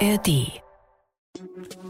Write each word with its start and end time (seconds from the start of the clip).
ARD. 0.00 0.60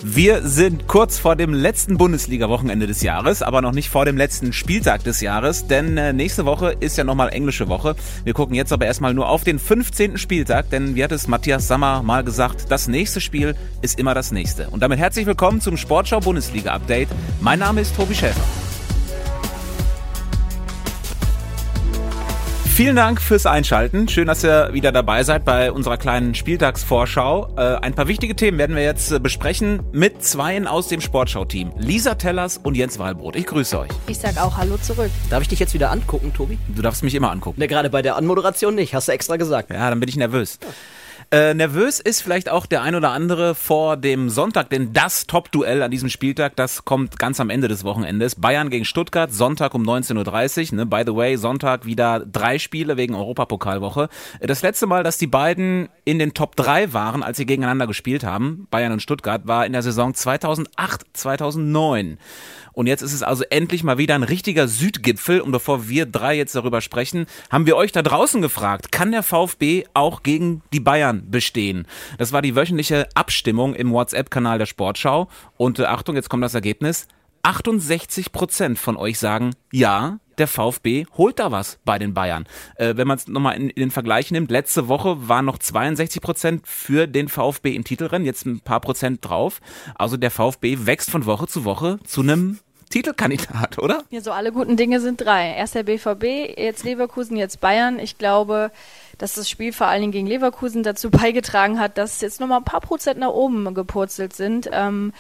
Wir 0.03 0.43
sind 0.43 0.87
kurz 0.87 1.19
vor 1.19 1.37
dem 1.37 1.53
letzten 1.55 1.97
Bundesliga-Wochenende 1.97 2.87
des 2.87 3.03
Jahres, 3.03 3.43
aber 3.43 3.63
noch 3.63 3.73
nicht 3.73 3.89
vor 3.91 4.05
dem 4.05 4.17
letzten 4.17 4.53
Spieltag 4.53 5.05
des 5.05 5.21
Jahres, 5.21 5.67
denn 5.67 5.97
äh, 5.97 6.13
nächste 6.13 6.45
Woche 6.45 6.77
ist 6.79 6.97
ja 6.97 7.05
nochmal 7.05 7.31
englische 7.31 7.69
Woche. 7.69 7.97
Wir 8.25 8.33
gucken 8.33 8.55
jetzt 8.55 8.73
aber 8.73 8.87
erstmal 8.87 9.15
nur 9.15 9.29
auf 9.29 9.45
den 9.45 9.59
15. 9.59 10.19
Spieltag, 10.19 10.71
denn 10.71 10.95
wie 10.95 11.03
hat 11.03 11.13
es 11.13 11.27
Matthias 11.27 11.67
Sammer 11.69 12.03
mal 12.03 12.23
gesagt, 12.23 12.67
das 12.71 12.89
nächste 12.89 13.21
Spiel 13.21 13.57
ist 13.83 13.99
immer 13.99 14.15
das 14.15 14.31
nächste. 14.33 14.69
Und 14.71 14.81
damit 14.81 14.99
herzlich 14.99 15.27
willkommen 15.27 15.61
zum 15.61 15.77
Sportschau 15.77 16.21
Bundesliga 16.21 16.73
Update. 16.73 17.09
Mein 17.41 17.59
Name 17.59 17.81
ist 17.81 17.97
Tobi 17.97 18.15
Schäfer. 18.15 18.66
Vielen 22.77 22.95
Dank 22.95 23.23
fürs 23.23 23.47
Einschalten. 23.47 24.07
Schön, 24.07 24.27
dass 24.27 24.45
ihr 24.45 24.69
wieder 24.75 24.93
dabei 24.93 25.23
seid 25.23 25.47
bei 25.47 25.73
unserer 25.73 25.97
kleinen 25.97 26.35
Spieltagsvorschau. 26.35 27.55
Äh, 27.57 27.61
ein 27.77 27.95
paar 27.95 28.07
wichtige 28.07 28.37
Themen 28.37 28.59
werden 28.59 28.77
wir 28.77 28.83
jetzt 28.83 29.11
äh, 29.13 29.19
besprechen 29.19 29.81
mit 29.93 30.23
Zweien 30.23 30.67
aus 30.67 30.89
dem 30.89 31.01
Sportschau-Team. 31.01 31.73
Lisa 31.79 32.17
Tellers 32.17 32.59
und 32.59 32.77
Jens 32.77 32.99
Wahlbrot. 32.99 33.35
Ich 33.35 33.47
grüße 33.47 33.81
euch. 33.81 33.89
Ich 34.09 34.19
sag 34.19 34.37
auch 34.37 34.59
Hallo 34.59 34.77
zurück. 34.77 35.11
Darf 35.31 35.41
ich 35.41 35.49
dich 35.49 35.59
jetzt 35.59 35.73
wieder 35.73 35.91
angucken, 35.91 36.35
Tobi? 36.35 36.59
Du 36.69 36.83
darfst 36.83 37.03
mich 37.03 37.15
immer 37.15 37.31
angucken. 37.31 37.59
Ne, 37.59 37.67
gerade 37.67 37.89
bei 37.89 38.03
der 38.03 38.15
Anmoderation 38.17 38.75
nicht, 38.75 38.95
hast 38.95 39.09
du 39.09 39.13
extra 39.13 39.37
gesagt. 39.37 39.71
Ja, 39.71 39.89
dann 39.89 39.99
bin 39.99 40.11
ich 40.11 40.17
nervös. 40.17 40.59
Ja. 40.61 40.69
Äh, 41.33 41.55
nervös 41.55 41.99
ist 41.99 42.21
vielleicht 42.21 42.49
auch 42.49 42.67
der 42.67 42.83
ein 42.83 42.95
oder 42.95 43.11
andere 43.11 43.57
vor 43.57 43.97
dem 43.97 44.31
Sonntag, 44.31 44.71
denn 44.71 44.93
das 44.93 45.27
Top-Duell 45.27 45.83
an 45.83 45.91
diesem 45.91 46.09
Spieltag, 46.09 46.55
das 46.55 46.85
kommt 46.85 47.19
ganz 47.19 47.41
am 47.41 47.51
Ende 47.51 47.67
des 47.67 47.83
Wochenendes. 47.83 48.37
Bayern 48.37 48.71
gegen 48.71 48.85
Stuttgart, 48.85 49.33
Sonntag 49.33 49.75
um 49.75 49.83
19.30 49.83 50.71
Uhr. 50.71 50.77
Ne? 50.77 50.87
By 50.87 51.03
the 51.05 51.17
way, 51.17 51.37
Sonntag 51.37 51.85
wieder 51.85 52.21
drei 52.21 52.61
Spiele 52.61 52.97
wegen 52.97 53.17
Europapokalwoche. 53.17 54.09
Das 54.41 54.63
letzte 54.63 54.87
Mal, 54.87 55.03
dass 55.03 55.19
die 55.19 55.27
beiden 55.27 55.89
in 56.05 56.21
den 56.21 56.33
Top 56.33 56.55
3 56.55 56.93
waren, 56.93 57.25
als 57.25 57.39
sie 57.39 57.47
gegeneinander 57.47 57.89
gespielt 57.89 58.23
haben, 58.23 58.69
Bayern 58.71 58.93
und 58.93 59.03
Stuttgart, 59.03 59.49
war 59.49 59.67
in 59.67 59.73
der 59.73 59.83
Saison 59.83 60.15
2008, 60.15 61.07
2009. 61.13 62.19
Und 62.77 62.87
jetzt 62.87 63.01
ist 63.01 63.15
es 63.15 63.23
also 63.23 63.43
endlich 63.49 63.85
mal 63.85 63.97
wieder 63.97 64.15
ein 64.15 64.23
richtiger 64.23 64.69
Südgipfel. 64.69 65.41
Und 65.41 65.51
bevor 65.51 65.89
wir 65.89 66.05
drei 66.05 66.37
jetzt 66.37 66.55
darüber 66.55 66.83
sprechen, 66.83 67.25
haben 67.51 67.65
wir 67.65 67.75
euch 67.75 67.91
da 67.91 68.03
draußen 68.03 68.43
gefragt, 68.43 68.93
kann 68.93 69.13
der 69.13 69.23
VfB 69.23 69.85
auch 69.95 70.23
gegen 70.23 70.61
die 70.75 70.81
Bayern 70.81 71.31
bestehen? 71.31 71.87
Das 72.19 72.33
war 72.33 72.43
die 72.43 72.55
wöchentliche 72.55 73.09
Abstimmung 73.15 73.75
im 73.75 73.93
WhatsApp-Kanal 73.93 74.59
der 74.59 74.67
Sportschau. 74.67 75.29
Und 75.57 75.79
äh, 75.79 75.85
Achtung, 75.85 76.17
jetzt 76.17 76.29
kommt 76.29 76.45
das 76.45 76.53
Ergebnis. 76.53 77.09
68 77.45 78.31
Prozent 78.31 78.79
von 78.79 78.99
euch 78.99 79.19
sagen, 79.19 79.55
ja, 79.73 80.19
der 80.37 80.47
VfB 80.47 81.07
holt 81.17 81.39
da 81.39 81.51
was 81.51 81.79
bei 81.87 81.99
den 81.99 82.13
Bayern. 82.13 82.45
Äh, 82.75 82.99
wenn 82.99 83.09
man 83.09 83.17
es 83.17 83.27
nochmal 83.27 83.57
in, 83.57 83.71
in 83.71 83.85
den 83.85 83.91
Vergleich 83.91 84.31
nimmt, 84.31 84.51
letzte 84.51 84.89
Woche 84.89 85.29
waren 85.29 85.47
noch 85.47 85.57
62 85.57 86.21
Prozent 86.21 86.67
für 86.67 87.07
den 87.07 87.29
VfB 87.29 87.75
im 87.75 87.85
Titelrennen, 87.85 88.27
jetzt 88.27 88.45
ein 88.45 88.61
paar 88.61 88.81
Prozent 88.81 89.25
drauf. 89.25 89.63
Also 89.95 90.19
der 90.19 90.31
VfB 90.31 90.81
wächst 90.85 91.11
von 91.11 91.25
Woche 91.25 91.47
zu 91.47 91.65
Woche 91.65 91.99
zu 92.05 92.21
einem 92.21 92.59
Titelkandidat, 92.91 93.79
oder? 93.79 94.05
Ja, 94.11 94.21
so 94.21 94.31
alle 94.31 94.53
guten 94.53 94.77
Dinge 94.77 95.01
sind 95.01 95.21
drei. 95.21 95.55
Erst 95.55 95.75
der 95.75 95.83
BVB, 95.83 96.57
jetzt 96.59 96.85
Leverkusen, 96.85 97.37
jetzt 97.37 97.61
Bayern. 97.61 97.99
Ich 97.99 98.17
glaube, 98.17 98.71
dass 99.19 99.35
das 99.35 99.51
Spiel 99.51 99.73
vor 99.73 99.89
allen 99.89 100.03
Dingen 100.03 100.13
gegen 100.13 100.27
Leverkusen 100.27 100.83
dazu 100.83 101.11
beigetragen 101.11 101.81
hat, 101.81 101.99
dass 101.99 102.21
jetzt 102.21 102.41
nochmal 102.41 102.59
ein 102.59 102.65
paar 102.65 102.81
Prozent 102.81 103.19
nach 103.19 103.31
oben 103.31 103.75
gepurzelt 103.75 104.35
sind. 104.35 104.69
Ähm, 104.73 105.13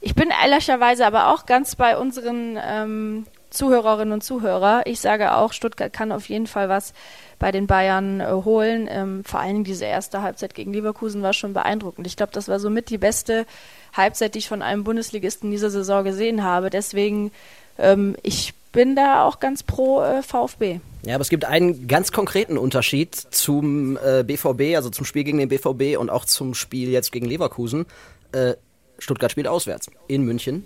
ich 0.00 0.14
bin 0.16 0.30
ehrlicherweise 0.30 1.06
aber 1.06 1.28
auch 1.32 1.46
ganz 1.46 1.76
bei 1.76 1.96
unseren 1.96 2.58
ähm, 2.60 3.26
Zuhörerinnen 3.52 4.12
und 4.12 4.24
Zuhörer. 4.24 4.82
Ich 4.86 5.00
sage 5.00 5.34
auch, 5.34 5.52
Stuttgart 5.52 5.92
kann 5.92 6.12
auf 6.12 6.28
jeden 6.28 6.46
Fall 6.46 6.68
was 6.68 6.92
bei 7.38 7.52
den 7.52 7.66
Bayern 7.66 8.20
äh, 8.20 8.26
holen. 8.30 8.88
Ähm, 8.90 9.24
vor 9.24 9.42
Dingen 9.42 9.64
diese 9.64 9.84
erste 9.84 10.22
Halbzeit 10.22 10.54
gegen 10.54 10.72
Leverkusen 10.72 11.22
war 11.22 11.32
schon 11.32 11.52
beeindruckend. 11.52 12.06
Ich 12.06 12.16
glaube, 12.16 12.32
das 12.32 12.48
war 12.48 12.58
somit 12.58 12.90
die 12.90 12.98
beste 12.98 13.46
Halbzeit, 13.92 14.34
die 14.34 14.40
ich 14.40 14.48
von 14.48 14.62
einem 14.62 14.84
Bundesligisten 14.84 15.50
dieser 15.50 15.70
Saison 15.70 16.04
gesehen 16.04 16.42
habe. 16.42 16.70
Deswegen, 16.70 17.30
ähm, 17.78 18.16
ich 18.22 18.54
bin 18.72 18.96
da 18.96 19.24
auch 19.24 19.38
ganz 19.38 19.62
pro 19.62 20.02
äh, 20.02 20.22
VfB. 20.22 20.80
Ja, 21.04 21.16
aber 21.16 21.22
es 21.22 21.28
gibt 21.28 21.44
einen 21.44 21.88
ganz 21.88 22.12
konkreten 22.12 22.56
Unterschied 22.56 23.14
zum 23.14 23.98
äh, 23.98 24.22
BVB, 24.22 24.76
also 24.76 24.88
zum 24.88 25.04
Spiel 25.04 25.24
gegen 25.24 25.38
den 25.38 25.48
BVB 25.48 25.98
und 25.98 26.10
auch 26.10 26.24
zum 26.24 26.54
Spiel 26.54 26.88
jetzt 26.88 27.12
gegen 27.12 27.26
Leverkusen. 27.26 27.86
Äh, 28.32 28.54
Stuttgart 28.98 29.30
spielt 29.30 29.48
auswärts 29.48 29.90
in 30.06 30.22
München. 30.22 30.64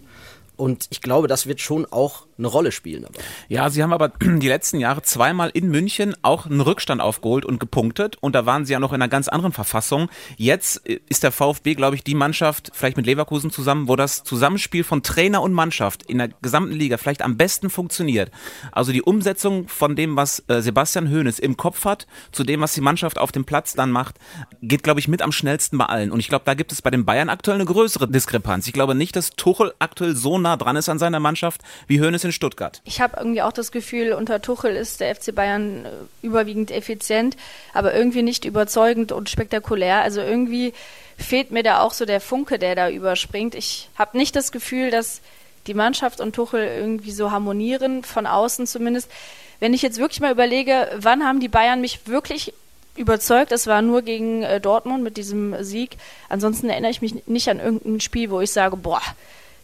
Und 0.56 0.87
ich 0.91 1.03
glaube, 1.03 1.28
das 1.28 1.47
wird 1.47 1.61
schon 1.61 1.84
auch 1.91 2.27
eine 2.39 2.49
Rolle 2.49 2.73
spielen 2.73 3.03
dabei. 3.03 3.19
Ja, 3.49 3.71
sie 3.71 3.83
haben 3.83 3.93
aber 3.93 4.09
die 4.21 4.49
letzten 4.49 4.79
Jahre 4.79 5.03
zweimal 5.03 5.51
in 5.55 5.69
München 5.69 6.15
auch 6.23 6.47
einen 6.47 6.61
Rückstand 6.61 7.01
aufgeholt 7.01 7.45
und 7.45 7.59
gepunktet. 7.59 8.17
Und 8.21 8.35
da 8.35 8.47
waren 8.47 8.67
sie 8.67 8.73
ja 8.73 8.81
noch 8.81 8.93
in 8.93 8.97
einer 8.97 9.09
ganz 9.09 9.29
anderen 9.29 9.53
Verfassung. 9.53 10.09
Jetzt 10.37 10.87
äh, 10.89 11.01
ist 11.09 11.23
der 11.23 11.33
VfB, 11.33 11.75
glaube 11.75 11.97
ich, 11.97 12.05
die 12.05 12.15
Mannschaft, 12.15 12.71
vielleicht 12.75 12.97
mit 12.97 13.07
Leverkusen 13.07 13.51
zusammen, 13.51 13.89
wo 13.89 13.97
das 13.97 14.25
Zusammenspiel 14.25 14.85
von 14.85 15.03
Trainer 15.03 15.43
und 15.43 15.53
Mannschaft 15.53 16.03
in 16.05 16.19
der 16.19 16.29
gesamten 16.43 16.75
Liga 16.75 16.99
vielleicht 16.99 17.23
am 17.23 17.37
besten 17.37 17.71
funktioniert. 17.71 18.31
Also 18.73 18.93
die 18.93 19.03
Umsetzung 19.03 19.69
von 19.69 19.97
dem, 19.97 20.17
was 20.17 20.45
äh, 20.49 20.61
Sebastian 20.61 21.11
Hoeneß 21.11 21.39
im 21.39 21.57
Kopf 21.57 21.85
hat, 21.85 22.07
zu 22.33 22.45
dem, 22.45 22.61
was 22.61 22.75
die 22.75 22.81
Mannschaft 22.81 23.19
auf 23.19 23.33
dem 23.33 23.45
Platz 23.45 23.75
dann 23.75 23.91
macht, 23.91 24.17
geht, 24.61 24.83
glaube 24.83 25.01
ich, 25.01 25.09
mit 25.09 25.23
am 25.23 25.33
schnellsten 25.33 25.79
bei 25.79 25.87
allen. 25.87 26.13
Und 26.13 26.21
ich 26.21 26.29
glaube, 26.29 26.45
da 26.45 26.55
gibt 26.55 26.73
es 26.73 26.83
bei 26.83 26.91
den 26.91 27.05
Bayern 27.05 27.31
aktuell 27.31 27.57
eine 27.57 27.65
größere 27.65 28.09
Diskrepanz. 28.09 28.67
Ich 28.67 28.73
glaube 28.73 28.95
nicht, 28.95 29.17
dass 29.17 29.31
Tuchel 29.31 29.73
aktuell 29.79 30.15
so 30.15 30.39
nah 30.39 30.57
dran 30.57 30.77
ist 30.77 30.89
an 30.89 30.99
seiner 30.99 31.21
Mannschaft 31.21 31.63
wie 31.87 32.01
Hoeneß 32.01 32.25
in 32.26 32.32
Stuttgart. 32.32 32.82
Ich 32.84 33.00
habe 33.00 33.16
irgendwie 33.19 33.42
auch 33.42 33.53
das 33.53 33.72
Gefühl, 33.72 34.12
unter 34.12 34.42
Tuchel 34.42 34.76
ist 34.76 35.00
der 35.00 35.14
FC 35.14 35.34
Bayern 35.34 35.87
äh, 35.87 35.88
überwiegend 36.22 36.70
effizient, 36.70 37.37
aber 37.72 37.94
irgendwie 37.94 38.22
nicht 38.22 38.44
überzeugend 38.44 39.12
und 39.12 39.31
spektakulär. 39.31 40.03
Also 40.03 40.20
irgendwie 40.20 40.75
fehlt 41.16 41.50
mir 41.50 41.62
da 41.62 41.81
auch 41.81 41.92
so 41.92 42.04
der 42.04 42.20
Funke, 42.20 42.59
der 42.59 42.75
da 42.75 42.91
überspringt. 42.91 43.54
Ich 43.54 43.88
habe 43.97 44.19
nicht 44.19 44.37
das 44.37 44.53
Gefühl, 44.53 44.91
dass 44.91 45.20
die 45.66 45.75
Mannschaft 45.75 46.20
und 46.20 46.34
Tuchel 46.34 46.66
irgendwie 46.66 47.12
so 47.12 47.31
harmonieren, 47.31 48.04
von 48.04 48.26
außen 48.26 48.66
zumindest. 48.66 49.10
Wenn 49.58 49.72
ich 49.72 49.82
jetzt 49.82 49.98
wirklich 49.98 50.20
mal 50.20 50.32
überlege, 50.32 50.91
wann 50.97 51.25
haben 51.25 51.41
die 51.41 51.48
Bayern 51.48 51.81
mich 51.81 52.06
wirklich 52.06 52.53
überzeugt. 52.97 53.53
Es 53.53 53.66
war 53.66 53.82
nur 53.82 54.03
gegen 54.03 54.43
äh, 54.43 54.60
Dortmund 54.60 55.03
mit 55.03 55.16
diesem 55.16 55.62
Sieg. 55.62 55.97
Ansonsten 56.28 56.69
erinnere 56.69 56.91
ich 56.91 57.03
mich 57.03 57.26
nicht 57.26 57.48
an 57.48 57.60
irgendein 57.60 58.00
Spiel, 58.00 58.31
wo 58.31 58.41
ich 58.41 58.50
sage, 58.50 58.76
boah, 58.76 59.03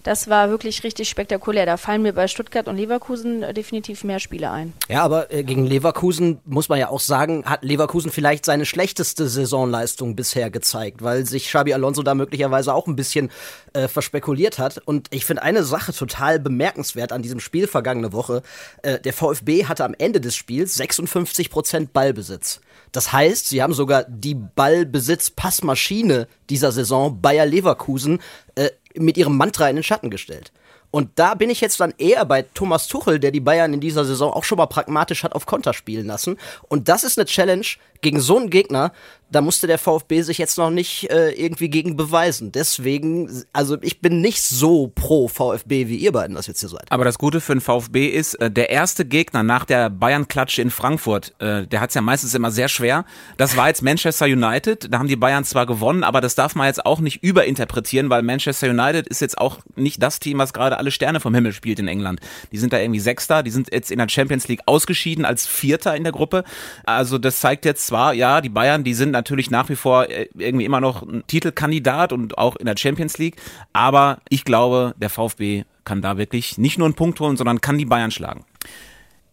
das 0.03 0.29
war 0.29 0.51
wirklich 0.51 0.83
richtig 0.85 1.09
spektakulär. 1.09 1.67
Da 1.67 1.77
fallen 1.77 2.03
mir 2.03 2.13
bei 2.13 2.29
Stuttgart 2.29 2.69
und 2.69 2.77
Leverkusen 2.77 3.43
äh, 3.43 3.55
definitiv 3.55 4.05
mehr 4.05 4.19
Spiele 4.19 4.51
ein. 4.51 4.73
Ja, 4.89 5.03
aber 5.03 5.33
äh, 5.33 5.45
gegen 5.45 5.67
Leverkusen 5.67 6.41
muss 6.45 6.69
man 6.69 6.79
ja 6.79 6.89
auch 6.89 7.01
sagen, 7.01 7.45
hat 7.45 7.63
Leverkusen 7.63 8.11
vielleicht 8.11 8.45
seine 8.45 8.67
schlechteste 8.67 9.29
Saisonleistung 9.29 10.17
bisher 10.17 10.51
gezeigt, 10.51 11.03
weil 11.03 11.27
sich 11.27 11.47
Xabi 11.47 11.73
Alonso 11.73 12.03
da 12.03 12.15
möglicherweise 12.15 12.75
auch 12.75 12.87
ein 12.87 12.97
bisschen 12.97 13.31
äh, 13.73 13.89
verspekuliert 13.89 14.59
hat. 14.59 14.79
Und 14.85 15.09
ich 15.11 15.25
finde 15.25 15.43
eine 15.43 15.63
Sache 15.63 15.93
total 15.93 16.41
bemerkenswert 16.41 17.13
an 17.13 17.23
diesem 17.23 17.41
Spiel 17.41 17.67
vergangene 17.67 18.13
Woche. 18.13 18.43
Äh, 18.83 18.99
der 19.01 19.13
VfB 19.13 19.67
hatte 19.67 19.85
am 19.85 19.95
Ende 19.97 20.21
des 20.21 20.35
Spiels 20.35 20.75
56 20.75 21.51
Prozent 21.51 21.93
Ballbesitz. 21.93 22.61
Das 22.93 23.13
heißt, 23.13 23.49
sie 23.49 23.63
haben 23.63 23.73
sogar 23.73 24.05
die 24.05 24.35
Ballbesitz-Passmaschine 24.35 26.29
dieser 26.51 26.73
Saison 26.73 27.23
Bayer 27.23 27.47
Leverkusen 27.47 28.21
äh, 28.55 28.69
mit 28.97 29.17
ihrem 29.17 29.37
Mantra 29.37 29.69
in 29.69 29.77
den 29.77 29.83
Schatten 29.83 30.11
gestellt. 30.11 30.53
Und 30.91 31.11
da 31.15 31.35
bin 31.35 31.49
ich 31.49 31.63
jetzt 31.63 31.81
dann 31.81 31.95
eher 31.97 32.25
bei 32.27 32.43
Thomas 32.43 32.87
Tuchel, 32.87 33.19
der 33.19 33.31
die 33.31 33.41
Bayern 33.41 33.73
in 33.73 33.81
dieser 33.81 34.05
Saison 34.05 34.31
auch 34.31 34.45
schon 34.45 34.59
mal 34.59 34.67
pragmatisch 34.67 35.25
hat 35.25 35.35
auf 35.35 35.47
Konter 35.47 35.73
spielen 35.73 36.07
lassen. 36.07 36.39
Und 36.69 36.89
das 36.89 37.03
ist 37.03 37.19
eine 37.19 37.25
Challenge 37.25 37.67
gegen 38.03 38.21
so 38.21 38.37
einen 38.37 38.51
Gegner, 38.51 38.93
da 39.33 39.41
musste 39.41 39.67
der 39.67 39.79
VfB 39.79 40.23
sich 40.23 40.37
jetzt 40.37 40.59
noch 40.59 40.71
nicht 40.71 41.11
äh, 41.11 41.31
irgendwie 41.31 41.71
gegen 41.71 41.97
beweisen. 41.97 42.53
Deswegen, 42.53 43.45
also 43.53 43.79
ich 43.81 44.01
bin 44.01 44.21
nicht 44.21 44.43
so 44.43 44.93
pro 44.95 45.27
VfB, 45.27 45.89
wie 45.89 45.97
ihr 45.97 46.13
beiden 46.13 46.37
das 46.37 46.47
jetzt 46.47 46.61
hier 46.61 46.69
seid. 46.69 46.85
Aber 46.91 47.05
das 47.05 47.17
Gute 47.19 47.41
für 47.41 47.55
den 47.55 47.63
VfB 47.63 48.09
ist, 48.09 48.35
äh, 48.35 48.51
der 48.51 48.69
erste 48.69 49.07
Gegner 49.07 49.43
nach 49.43 49.65
der 49.65 49.89
Bayern-Klatsche 49.89 50.61
in 50.61 50.71
Frankfurt, 50.71 51.35
äh, 51.39 51.67
der 51.67 51.81
hat 51.81 51.89
es 51.89 51.95
ja 51.95 52.03
meistens 52.03 52.35
immer 52.35 52.51
sehr 52.51 52.69
schwer. 52.69 53.07
Das 53.39 53.57
war 53.57 53.69
jetzt 53.69 53.83
Manchester 53.83 54.27
United. 54.27 54.93
Da 54.93 54.99
haben 54.99 55.09
die 55.09 55.17
Bayern 55.17 55.45
zwar 55.45 55.65
gewonnen, 55.65 56.05
aber 56.05 56.21
das 56.21 56.35
darf 56.35 56.55
man 56.55 56.67
jetzt 56.67 56.85
auch 56.85 57.01
nicht 57.01 57.23
überinterpretieren, 57.23 58.11
weil 58.11 58.23
Manchester 58.23 58.69
United 58.69 59.09
ist 59.09 59.23
jetzt 59.23 59.39
auch 59.39 59.61
nicht 59.77 60.03
das 60.03 60.21
Team, 60.21 60.39
was 60.39 60.53
gerade 60.53 60.77
alle 60.77 60.91
Sterne 60.91 61.21
vom 61.21 61.35
Himmel 61.35 61.55
spielt 61.55 61.79
in 61.79 61.89
England. 61.89 62.21
Die 62.53 62.59
sind 62.59 62.75
da 62.75 62.79
irgendwie 62.79 63.01
Sechster, 63.01 63.43
die 63.43 63.51
sind 63.51 63.73
jetzt 63.73 63.91
in 63.91 63.99
der 63.99 64.11
Champions 64.11 64.47
League 64.49 64.61
ausgeschieden 64.67 65.25
als 65.25 65.47
Vierter 65.47 65.97
in 65.97 66.03
der 66.03 66.13
Gruppe. 66.13 66.45
Also 66.85 67.17
das 67.17 67.41
zeigt 67.41 67.65
jetzt 67.65 67.87
zwar, 67.93 68.15
ja, 68.15 68.41
die 68.41 68.49
Bayern, 68.49 68.85
die 68.85 68.95
sind 68.95 69.11
natürlich 69.11 69.51
nach 69.51 69.69
wie 69.69 69.77
vor 69.77 70.09
äh, 70.09 70.27
irgendwie 70.39 70.65
immer 70.65 70.81
noch 70.81 71.03
ein 71.03 71.25
Titelkandidat 71.27 72.15
und 72.15 72.39
auch 72.39 72.57
in 72.57 72.65
der 72.65 72.75
Champions 72.79 73.19
League. 73.19 73.37
Aber 73.75 74.19
ich 74.31 74.45
glaube, 74.45 74.95
der 74.97 75.11
VfB 75.11 75.65
kann 75.85 76.01
da 76.01 76.17
wirklich 76.17 76.57
nicht 76.57 76.79
nur 76.79 76.87
einen 76.87 76.95
Punkt 76.95 77.21
holen, 77.21 77.37
sondern 77.37 77.61
kann 77.61 77.77
die 77.77 77.85
Bayern 77.85 78.11
schlagen. 78.11 78.47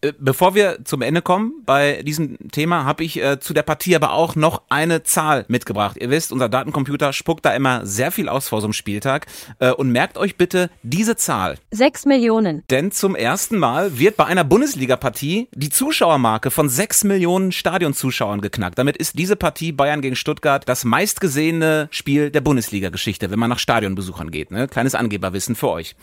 Äh, 0.02 0.12
bevor 0.18 0.54
wir 0.54 0.78
zum 0.84 1.02
Ende 1.02 1.22
kommen 1.22 1.62
bei 1.66 2.02
diesem 2.02 2.38
Thema, 2.50 2.84
habe 2.84 3.04
ich 3.04 3.22
äh, 3.22 3.38
zu 3.38 3.52
der 3.52 3.62
Partie 3.62 3.94
aber 3.94 4.12
auch 4.12 4.34
noch 4.34 4.62
eine 4.68 5.02
Zahl 5.02 5.44
mitgebracht. 5.48 5.96
Ihr 6.00 6.10
wisst, 6.10 6.32
unser 6.32 6.48
Datencomputer 6.48 7.12
spuckt 7.12 7.44
da 7.44 7.54
immer 7.54 7.84
sehr 7.84 8.10
viel 8.10 8.28
aus 8.28 8.48
vor 8.48 8.60
so 8.60 8.66
einem 8.66 8.72
Spieltag. 8.72 9.26
Äh, 9.58 9.72
und 9.72 9.92
merkt 9.92 10.16
euch 10.16 10.36
bitte 10.36 10.70
diese 10.82 11.16
Zahl. 11.16 11.56
Sechs 11.70 12.06
Millionen. 12.06 12.62
Denn 12.70 12.92
zum 12.92 13.14
ersten 13.14 13.58
Mal 13.58 13.98
wird 13.98 14.16
bei 14.16 14.24
einer 14.24 14.44
Bundesliga-Partie 14.44 15.48
die 15.54 15.70
Zuschauermarke 15.70 16.50
von 16.50 16.68
sechs 16.68 17.04
Millionen 17.04 17.52
Stadionzuschauern 17.52 18.40
geknackt. 18.40 18.78
Damit 18.78 18.96
ist 18.96 19.18
diese 19.18 19.36
Partie 19.36 19.72
Bayern 19.72 20.00
gegen 20.00 20.16
Stuttgart 20.16 20.68
das 20.68 20.84
meistgesehene 20.84 21.88
Spiel 21.90 22.30
der 22.30 22.40
Bundesliga-Geschichte, 22.40 23.30
wenn 23.30 23.38
man 23.38 23.50
nach 23.50 23.58
Stadionbesuchern 23.58 24.30
geht. 24.30 24.50
Ne? 24.50 24.66
Kleines 24.68 24.94
Angeberwissen 24.94 25.56
für 25.56 25.68
euch. 25.68 25.94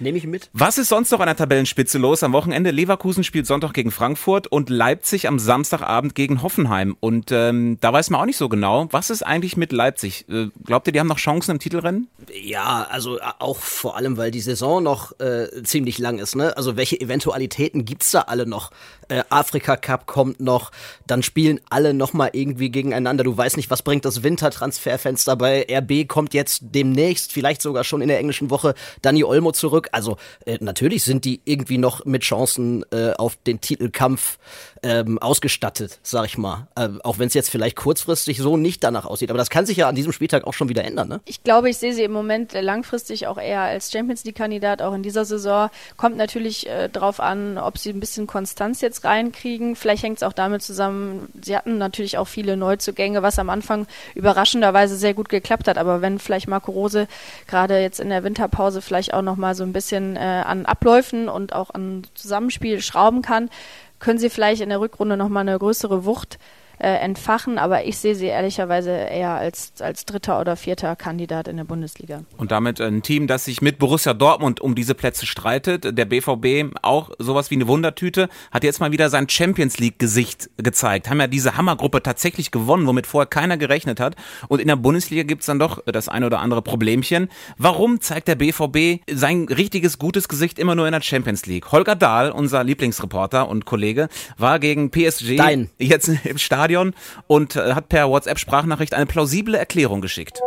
Nehme 0.00 0.18
ich 0.18 0.26
mit. 0.26 0.50
Was 0.52 0.78
ist 0.78 0.88
sonst 0.88 1.12
noch 1.12 1.20
an 1.20 1.26
der 1.26 1.36
Tabellenspitze 1.36 1.98
los? 1.98 2.22
Am 2.22 2.32
Wochenende 2.32 2.70
Leverkusen 2.70 3.24
spielt 3.24 3.35
Sonntag 3.44 3.72
gegen 3.74 3.90
Frankfurt 3.90 4.46
und 4.46 4.70
Leipzig 4.70 5.28
am 5.28 5.38
Samstagabend 5.38 6.14
gegen 6.14 6.42
Hoffenheim. 6.42 6.96
Und 7.00 7.32
ähm, 7.32 7.78
da 7.80 7.92
weiß 7.92 8.10
man 8.10 8.20
auch 8.20 8.26
nicht 8.26 8.36
so 8.36 8.48
genau, 8.48 8.88
was 8.92 9.10
ist 9.10 9.22
eigentlich 9.22 9.56
mit 9.56 9.72
Leipzig? 9.72 10.26
Äh, 10.28 10.48
glaubt 10.64 10.86
ihr, 10.86 10.92
die 10.92 11.00
haben 11.00 11.08
noch 11.08 11.18
Chancen 11.18 11.50
im 11.50 11.58
Titelrennen? 11.58 12.08
Ja, 12.32 12.86
also 12.88 13.18
äh, 13.18 13.22
auch 13.40 13.58
vor 13.58 13.96
allem, 13.96 14.16
weil 14.16 14.30
die 14.30 14.40
Saison 14.40 14.82
noch 14.82 15.18
äh, 15.18 15.62
ziemlich 15.64 15.98
lang 15.98 16.18
ist. 16.18 16.36
Ne? 16.36 16.56
Also 16.56 16.76
welche 16.76 17.00
Eventualitäten 17.00 17.84
gibt's 17.84 18.12
da 18.12 18.22
alle 18.22 18.46
noch? 18.46 18.70
Äh, 19.08 19.22
Afrika 19.28 19.76
Cup 19.76 20.06
kommt 20.06 20.40
noch, 20.40 20.72
dann 21.06 21.22
spielen 21.22 21.60
alle 21.70 21.94
noch 21.94 22.12
mal 22.12 22.30
irgendwie 22.32 22.70
gegeneinander. 22.70 23.24
Du 23.24 23.36
weißt 23.36 23.56
nicht, 23.56 23.70
was 23.70 23.82
bringt 23.82 24.04
das 24.04 24.22
Wintertransferfenster 24.22 25.36
bei 25.36 25.66
RB 25.70 26.08
kommt 26.08 26.34
jetzt 26.34 26.62
demnächst, 26.62 27.32
vielleicht 27.32 27.62
sogar 27.62 27.84
schon 27.84 28.00
in 28.00 28.08
der 28.08 28.18
englischen 28.18 28.50
Woche, 28.50 28.74
Dani 29.02 29.24
Olmo 29.24 29.52
zurück. 29.52 29.88
Also 29.92 30.16
äh, 30.44 30.58
natürlich 30.60 31.04
sind 31.04 31.24
die 31.24 31.40
irgendwie 31.44 31.78
noch 31.78 32.04
mit 32.04 32.22
Chancen 32.22 32.84
äh, 32.90 33.12
auf 33.12 33.25
den 33.34 33.60
Titelkampf 33.60 34.38
ähm, 34.82 35.18
ausgestattet, 35.18 35.98
sag 36.02 36.26
ich 36.26 36.38
mal. 36.38 36.68
Äh, 36.76 36.88
auch 37.02 37.18
wenn 37.18 37.28
es 37.28 37.34
jetzt 37.34 37.50
vielleicht 37.50 37.76
kurzfristig 37.76 38.38
so 38.38 38.56
nicht 38.56 38.84
danach 38.84 39.04
aussieht. 39.04 39.30
Aber 39.30 39.38
das 39.38 39.50
kann 39.50 39.66
sich 39.66 39.78
ja 39.78 39.88
an 39.88 39.94
diesem 39.94 40.12
Spieltag 40.12 40.44
auch 40.44 40.54
schon 40.54 40.68
wieder 40.68 40.84
ändern, 40.84 41.08
ne? 41.08 41.20
Ich 41.24 41.42
glaube, 41.42 41.70
ich 41.70 41.78
sehe 41.78 41.92
sie 41.92 42.04
im 42.04 42.12
Moment 42.12 42.52
langfristig 42.52 43.26
auch 43.26 43.38
eher 43.38 43.62
als 43.62 43.90
Champions 43.90 44.24
League-Kandidat, 44.24 44.82
auch 44.82 44.94
in 44.94 45.02
dieser 45.02 45.24
Saison. 45.24 45.70
Kommt 45.96 46.16
natürlich 46.16 46.68
äh, 46.68 46.88
drauf 46.88 47.20
an, 47.20 47.58
ob 47.58 47.78
sie 47.78 47.90
ein 47.90 48.00
bisschen 48.00 48.26
Konstanz 48.26 48.80
jetzt 48.80 49.04
reinkriegen. 49.04 49.76
Vielleicht 49.76 50.02
hängt 50.02 50.18
es 50.18 50.22
auch 50.22 50.32
damit 50.32 50.62
zusammen, 50.62 51.28
sie 51.42 51.56
hatten 51.56 51.78
natürlich 51.78 52.18
auch 52.18 52.28
viele 52.28 52.56
Neuzugänge, 52.56 53.22
was 53.22 53.38
am 53.38 53.50
Anfang 53.50 53.86
überraschenderweise 54.14 54.96
sehr 54.96 55.14
gut 55.14 55.28
geklappt 55.28 55.68
hat. 55.68 55.78
Aber 55.78 56.02
wenn 56.02 56.18
vielleicht 56.18 56.48
Marco 56.48 56.70
Rose 56.70 57.08
gerade 57.46 57.80
jetzt 57.80 58.00
in 58.00 58.10
der 58.10 58.24
Winterpause 58.24 58.82
vielleicht 58.82 59.14
auch 59.14 59.22
nochmal 59.22 59.54
so 59.54 59.64
ein 59.64 59.72
bisschen 59.72 60.16
äh, 60.16 60.20
an 60.20 60.66
Abläufen 60.66 61.28
und 61.28 61.52
auch 61.52 61.70
an 61.70 62.04
Zusammenspiel 62.14 62.80
schrauben 62.80 63.15
kann, 63.22 63.50
können 63.98 64.18
sie 64.18 64.30
vielleicht 64.30 64.60
in 64.60 64.68
der 64.68 64.80
Rückrunde 64.80 65.16
nochmal 65.16 65.42
eine 65.42 65.58
größere 65.58 66.04
Wucht 66.04 66.38
äh, 66.78 66.88
entfachen, 66.88 67.58
aber 67.58 67.84
ich 67.86 67.98
sehe 67.98 68.14
sie 68.14 68.26
ehrlicherweise 68.26 68.90
eher 68.90 69.30
als, 69.30 69.72
als 69.80 70.04
dritter 70.04 70.40
oder 70.40 70.56
vierter 70.56 70.94
Kandidat 70.94 71.48
in 71.48 71.56
der 71.56 71.64
Bundesliga. 71.64 72.22
Und 72.36 72.50
damit 72.50 72.80
ein 72.80 73.02
Team, 73.02 73.26
das 73.26 73.46
sich 73.46 73.62
mit 73.62 73.78
Borussia 73.78 74.12
Dortmund 74.14 74.60
um 74.60 74.74
diese 74.74 74.94
Plätze 74.94 75.26
streitet. 75.26 75.96
Der 75.96 76.04
BVB 76.04 76.76
auch 76.82 77.10
sowas 77.18 77.50
wie 77.50 77.54
eine 77.54 77.66
Wundertüte, 77.66 78.28
hat 78.50 78.64
jetzt 78.64 78.80
mal 78.80 78.92
wieder 78.92 79.08
sein 79.08 79.28
Champions 79.28 79.78
League 79.78 79.98
Gesicht 79.98 80.50
gezeigt. 80.58 81.08
Haben 81.08 81.20
ja 81.20 81.26
diese 81.26 81.56
Hammergruppe 81.56 82.02
tatsächlich 82.02 82.50
gewonnen, 82.50 82.86
womit 82.86 83.06
vorher 83.06 83.26
keiner 83.26 83.56
gerechnet 83.56 83.98
hat. 83.98 84.16
Und 84.48 84.60
in 84.60 84.68
der 84.68 84.76
Bundesliga 84.76 85.22
gibt's 85.22 85.46
dann 85.46 85.58
doch 85.58 85.82
das 85.86 86.08
eine 86.08 86.26
oder 86.26 86.40
andere 86.40 86.62
Problemchen. 86.62 87.28
Warum 87.56 88.00
zeigt 88.00 88.28
der 88.28 88.34
BVB 88.34 89.02
sein 89.10 89.46
richtiges, 89.48 89.98
gutes 89.98 90.28
Gesicht 90.28 90.58
immer 90.58 90.74
nur 90.74 90.86
in 90.86 90.92
der 90.92 91.00
Champions 91.00 91.46
League? 91.46 91.72
Holger 91.72 91.96
Dahl, 91.96 92.30
unser 92.30 92.64
Lieblingsreporter 92.64 93.48
und 93.48 93.64
Kollege, 93.64 94.08
war 94.36 94.58
gegen 94.58 94.90
PSG 94.90 95.36
Dein. 95.36 95.70
jetzt 95.78 96.10
im 96.24 96.38
Stadion 96.38 96.65
Stadion 96.66 96.94
und 97.28 97.54
äh, 97.54 97.74
hat 97.74 97.88
per 97.88 98.08
WhatsApp-Sprachnachricht 98.08 98.92
eine 98.92 99.06
plausible 99.06 99.56
Erklärung 99.56 100.00
geschickt. 100.00 100.40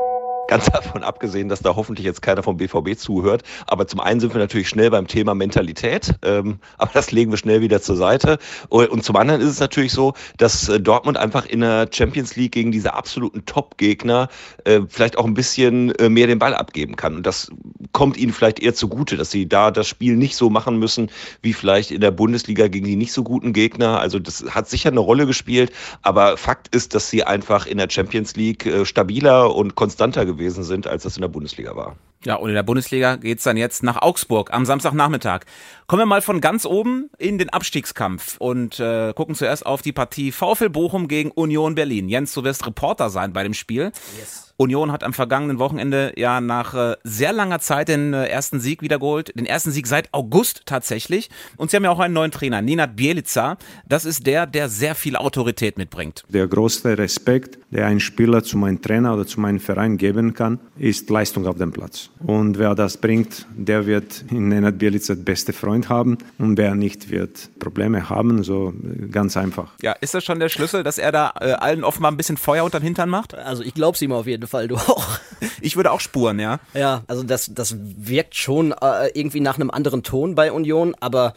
Ganz 0.50 0.66
davon 0.72 1.04
abgesehen, 1.04 1.48
dass 1.48 1.62
da 1.62 1.76
hoffentlich 1.76 2.06
jetzt 2.06 2.22
keiner 2.22 2.44
vom 2.44 2.58
BVB 2.58 2.98
zuhört. 2.98 3.44
Aber 3.68 3.88
zum 3.88 4.02
einen 4.02 4.20
sind 4.20 4.34
wir 4.34 4.40
natürlich 4.40 4.68
schnell 4.68 4.90
beim 4.90 5.08
Thema 5.08 5.34
Mentalität, 5.34 6.16
ähm, 6.24 6.60
aber 6.78 6.92
das 6.94 7.12
legen 7.12 7.32
wir 7.32 7.38
schnell 7.38 7.62
wieder 7.62 7.82
zur 7.82 7.96
Seite. 7.96 8.38
Und 8.68 9.04
zum 9.04 9.16
anderen 9.16 9.40
ist 9.40 9.48
es 9.50 9.60
natürlich 9.62 9.94
so, 9.94 10.14
dass 10.38 10.68
äh, 10.68 10.82
Dortmund 10.82 11.18
einfach 11.18 11.46
in 11.46 11.62
der 11.62 11.88
Champions 11.90 12.36
League 12.36 12.52
gegen 12.52 12.74
diese 12.74 12.96
absoluten 12.96 13.46
Top-Gegner 13.46 14.28
äh, 14.66 14.82
vielleicht 14.90 15.18
auch 15.18 15.26
ein 15.26 15.36
bisschen 15.36 15.96
äh, 15.96 16.10
mehr 16.10 16.28
den 16.28 16.40
Ball 16.40 16.54
abgeben 16.54 16.98
kann. 16.98 17.16
Und 17.16 17.26
das 17.26 17.50
kommt 18.00 18.16
ihnen 18.16 18.32
vielleicht 18.32 18.62
eher 18.62 18.74
zugute, 18.74 19.18
dass 19.18 19.30
sie 19.30 19.46
da 19.46 19.72
das 19.72 19.86
Spiel 19.86 20.16
nicht 20.16 20.38
so 20.38 20.50
machen 20.50 20.80
müssen, 20.80 21.12
wie 21.42 21.52
vielleicht 21.52 21.92
in 21.92 22.00
der 22.00 22.12
Bundesliga 22.12 22.70
gegen 22.70 22.86
die 22.86 22.96
nicht 22.96 23.12
so 23.12 23.24
guten 23.26 23.52
Gegner. 23.52 24.00
Also 24.00 24.20
das 24.20 24.46
hat 24.52 24.70
sicher 24.70 24.88
eine 24.88 25.02
Rolle 25.02 25.26
gespielt, 25.26 25.74
aber 26.02 26.38
Fakt 26.38 26.74
ist, 26.74 26.96
dass 26.96 27.10
sie 27.10 27.26
einfach 27.26 27.66
in 27.66 27.78
der 27.78 27.90
Champions 27.90 28.38
League 28.38 28.66
äh, 28.66 28.86
stabiler 28.86 29.54
und 29.54 29.76
konstanter 29.76 30.26
gewesen 30.26 30.64
sind, 30.64 30.88
als 30.88 31.04
das 31.04 31.18
in 31.18 31.22
der 31.24 31.28
Bundesliga 31.28 31.76
war. 31.76 31.98
Ja, 32.24 32.36
und 32.36 32.48
in 32.48 32.56
der 32.56 32.64
Bundesliga 32.64 33.18
geht's 33.18 33.44
dann 33.44 33.58
jetzt 33.58 33.84
nach 33.84 34.02
Augsburg 34.02 34.54
am 34.54 34.66
Samstagnachmittag. 34.66 35.42
Kommen 35.90 36.02
wir 36.02 36.06
mal 36.06 36.22
von 36.22 36.40
ganz 36.40 36.68
oben 36.68 37.10
in 37.18 37.40
den 37.40 37.50
Abstiegskampf 37.50 38.38
und 38.38 38.80
äh, 38.80 39.12
gucken 39.16 39.34
zuerst 39.34 39.66
auf 39.66 39.82
die 39.82 39.92
Partie 39.92 40.32
VfL 40.32 40.70
Bochum 40.70 41.08
gegen 41.08 41.32
Union 41.32 41.74
Berlin. 41.74 42.10
Jens, 42.10 42.32
du 42.36 42.44
wirst 42.44 42.68
Reporter 42.68 43.10
sein 43.10 43.34
bei 43.34 43.42
dem 43.42 43.56
Spiel. 43.56 43.92
Yes. 44.20 44.50
Union 44.60 44.92
hat 44.92 45.06
am 45.06 45.14
vergangenen 45.14 45.58
Wochenende 45.58 46.12
ja 46.18 46.42
nach 46.42 46.76
äh, 46.76 46.98
sehr 47.06 47.32
langer 47.32 47.60
Zeit 47.60 47.88
den 47.88 48.14
äh, 48.14 48.26
ersten 48.26 48.60
Sieg 48.60 48.82
wiedergeholt. 48.82 49.34
Den 49.40 49.46
ersten 49.46 49.72
Sieg 49.72 49.88
seit 49.88 50.14
August 50.14 50.64
tatsächlich. 50.66 51.30
Und 51.56 51.72
sie 51.72 51.78
haben 51.78 51.86
ja 51.86 51.92
auch 51.92 52.00
einen 52.00 52.14
neuen 52.14 52.32
Trainer, 52.32 52.62
Ninat 52.62 52.98
Bielica. 52.98 53.58
Das 53.88 54.04
ist 54.04 54.28
der, 54.28 54.46
der 54.46 54.68
sehr 54.68 54.96
viel 54.96 55.16
Autorität 55.16 55.78
mitbringt. 55.78 56.26
Der 56.28 56.46
größte 56.46 56.98
Respekt, 56.98 57.58
der 57.72 57.86
ein 57.86 58.02
Spieler 58.02 58.44
zu 58.44 58.58
meinem 58.58 58.82
Trainer 58.82 59.14
oder 59.14 59.26
zu 59.26 59.40
meinem 59.40 59.62
Verein 59.62 59.96
geben 59.96 60.34
kann, 60.34 60.60
ist 60.78 61.10
Leistung 61.10 61.48
auf 61.48 61.58
dem 61.58 61.72
Platz. 61.72 62.10
Und 62.20 62.60
wer 62.60 62.76
das 62.76 62.98
bringt, 62.98 63.48
der 63.56 63.86
wird 63.86 64.26
in 64.30 64.50
Ninat 64.50 64.78
Bielica 64.78 65.14
beste 65.16 65.54
Freund 65.54 65.79
haben. 65.88 66.18
Und 66.38 66.58
wer 66.58 66.76
nicht, 66.76 67.10
wird 67.10 67.58
Probleme 67.60 68.10
haben. 68.10 68.44
So 68.44 68.74
ganz 69.10 69.38
einfach. 69.38 69.72
Ja, 69.82 69.94
ist 69.94 70.14
das 70.14 70.26
schon 70.26 70.40
der 70.40 70.50
Schlüssel, 70.50 70.84
dass 70.84 70.98
er 70.98 71.14
da 71.14 71.34
äh, 71.40 71.54
allen 71.54 71.86
offenbar 71.86 72.12
ein 72.12 72.18
bisschen 72.18 72.36
Feuer 72.36 72.66
unter 72.66 72.82
den 72.82 72.88
Hintern 72.88 73.10
macht? 73.10 73.36
Also 73.36 73.64
ich 73.64 73.74
glaube 73.74 73.96
es 73.96 74.02
ihm 74.02 74.12
auf 74.12 74.28
jeden 74.28 74.48
Fall. 74.48 74.60
Fall, 74.60 74.68
du 74.68 74.76
auch. 74.76 75.08
Ich 75.62 75.76
würde 75.76 75.92
auch 75.92 76.00
spuren, 76.00 76.40
ja. 76.40 76.60
Ja, 76.74 77.04
also 77.08 77.24
das, 77.24 77.52
das 77.54 77.76
wirkt 77.80 78.36
schon 78.36 78.74
äh, 78.74 79.10
irgendwie 79.14 79.40
nach 79.40 79.56
einem 79.56 79.72
anderen 79.72 80.04
Ton 80.04 80.36
bei 80.36 80.52
Union, 80.52 80.96
aber 81.00 81.34